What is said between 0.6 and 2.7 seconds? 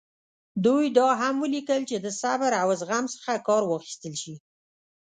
دوی دا هم ولیکل چې د صبر او